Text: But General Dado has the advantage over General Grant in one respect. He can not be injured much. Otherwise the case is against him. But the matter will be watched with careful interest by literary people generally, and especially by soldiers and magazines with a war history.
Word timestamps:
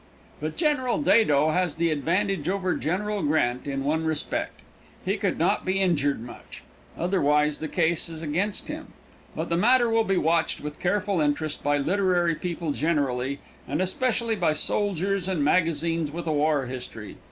But 0.39 0.57
General 0.57 0.97
Dado 0.99 1.51
has 1.51 1.75
the 1.75 1.91
advantage 1.91 2.49
over 2.49 2.75
General 2.75 3.21
Grant 3.21 3.67
in 3.67 3.83
one 3.83 4.03
respect. 4.03 4.61
He 5.05 5.15
can 5.15 5.37
not 5.37 5.63
be 5.63 5.79
injured 5.79 6.21
much. 6.23 6.63
Otherwise 6.97 7.59
the 7.59 7.67
case 7.67 8.09
is 8.09 8.23
against 8.23 8.67
him. 8.67 8.93
But 9.35 9.49
the 9.49 9.57
matter 9.57 9.91
will 9.91 10.03
be 10.03 10.17
watched 10.17 10.59
with 10.61 10.79
careful 10.79 11.21
interest 11.21 11.61
by 11.61 11.77
literary 11.77 12.33
people 12.33 12.71
generally, 12.71 13.41
and 13.67 13.79
especially 13.79 14.35
by 14.35 14.53
soldiers 14.53 15.27
and 15.27 15.43
magazines 15.43 16.11
with 16.11 16.25
a 16.25 16.33
war 16.33 16.65
history. 16.65 17.17